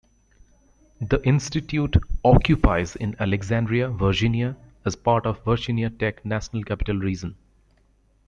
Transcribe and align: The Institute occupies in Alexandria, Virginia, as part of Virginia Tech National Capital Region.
The 0.99 1.21
Institute 1.25 1.93
occupies 2.25 2.95
in 2.95 3.15
Alexandria, 3.19 3.89
Virginia, 3.89 4.57
as 4.83 4.95
part 4.95 5.27
of 5.27 5.45
Virginia 5.45 5.91
Tech 5.91 6.25
National 6.25 6.63
Capital 6.63 6.97
Region. 6.97 7.35